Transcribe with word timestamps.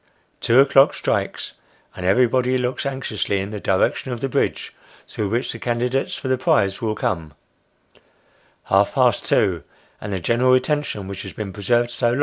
Two 0.39 0.59
o'clock 0.59 0.95
strikes, 0.95 1.53
and 1.95 2.03
everybody 2.07 2.57
looks 2.57 2.87
anxiously 2.87 3.39
in 3.39 3.51
the 3.51 3.59
direction 3.59 4.11
of 4.11 4.19
the 4.19 4.29
bridge 4.29 4.73
through 5.07 5.29
which 5.29 5.51
the 5.51 5.59
candidates 5.59 6.15
for 6.15 6.27
the 6.27 6.39
prize 6.39 6.81
will 6.81 6.95
come 6.95 7.35
half 8.63 8.95
past 8.95 9.23
two, 9.23 9.61
and 10.01 10.11
the 10.11 10.19
general 10.19 10.55
attention 10.55 11.07
which 11.07 11.21
has 11.21 11.33
been 11.33 11.53
preserved 11.53 11.91
so 11.91 11.93
74 11.93 11.93
Sketches 11.97 12.01
by 12.09 12.17
Boz. 12.17 12.19